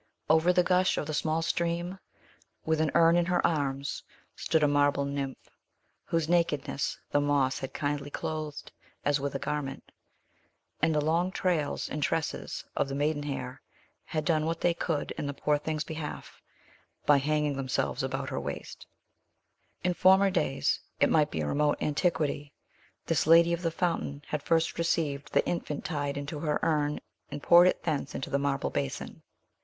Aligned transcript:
Over 0.31 0.51
the 0.51 0.63
gush 0.63 0.97
of 0.97 1.05
the 1.05 1.13
small 1.13 1.43
stream, 1.43 1.99
with 2.65 2.81
an 2.81 2.89
urn 2.95 3.15
in 3.15 3.27
her 3.27 3.45
arms, 3.45 4.01
stood 4.35 4.63
a 4.63 4.67
marble 4.67 5.05
nymph, 5.05 5.47
whose 6.05 6.27
nakedness 6.27 6.97
the 7.11 7.21
moss 7.21 7.59
had 7.59 7.71
kindly 7.75 8.09
clothed 8.09 8.71
as 9.05 9.19
with 9.19 9.35
a 9.35 9.37
garment; 9.37 9.91
and 10.81 10.95
the 10.95 11.05
long 11.05 11.29
trails 11.31 11.87
and 11.87 12.01
tresses 12.01 12.65
of 12.75 12.87
the 12.87 12.95
maidenhair 12.95 13.61
had 14.05 14.25
done 14.25 14.47
what 14.47 14.59
they 14.61 14.73
could 14.73 15.11
in 15.19 15.27
the 15.27 15.35
poor 15.35 15.59
thing's 15.59 15.83
behalf, 15.83 16.41
by 17.05 17.19
hanging 17.19 17.55
themselves 17.55 18.01
about 18.01 18.29
her 18.31 18.39
waist, 18.39 18.87
In 19.83 19.93
former 19.93 20.31
days 20.31 20.79
it 20.99 21.11
might 21.11 21.29
be 21.29 21.41
a 21.41 21.47
remote 21.47 21.77
antiquity 21.79 22.53
this 23.05 23.27
lady 23.27 23.53
of 23.53 23.61
the 23.61 23.69
fountain 23.69 24.23
had 24.29 24.41
first 24.41 24.79
received 24.79 25.31
the 25.33 25.45
infant 25.45 25.85
tide 25.85 26.17
into 26.17 26.39
her 26.39 26.59
urn 26.63 27.01
and 27.29 27.43
poured 27.43 27.67
it 27.67 27.83
thence 27.83 28.15
into 28.15 28.31
the 28.31 28.39
marble 28.39 28.71
basin. 28.71 29.21